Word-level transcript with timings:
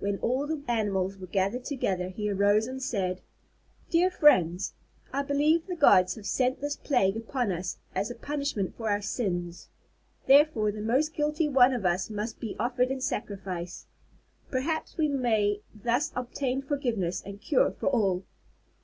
When 0.00 0.16
all 0.18 0.48
the 0.48 0.64
animals 0.66 1.16
were 1.16 1.28
gathered 1.28 1.64
together 1.64 2.08
he 2.08 2.28
arose 2.28 2.66
and 2.66 2.82
said: 2.82 3.20
"Dear 3.88 4.10
friends, 4.10 4.74
I 5.12 5.22
believe 5.22 5.64
the 5.68 5.76
gods 5.76 6.16
have 6.16 6.26
sent 6.26 6.60
this 6.60 6.74
plague 6.74 7.16
upon 7.16 7.52
us 7.52 7.78
as 7.94 8.10
a 8.10 8.16
punishment 8.16 8.74
for 8.76 8.90
our 8.90 9.00
sins. 9.00 9.68
Therefore, 10.26 10.72
the 10.72 10.80
most 10.82 11.14
guilty 11.14 11.48
one 11.48 11.72
of 11.72 11.86
us 11.86 12.10
must 12.10 12.40
be 12.40 12.56
offered 12.58 12.90
in 12.90 13.00
sacrifice. 13.00 13.86
Perhaps 14.50 14.96
we 14.98 15.06
may 15.06 15.60
thus 15.72 16.10
obtain 16.16 16.62
forgiveness 16.62 17.22
and 17.24 17.40
cure 17.40 17.70
for 17.70 17.86
all. 17.86 18.24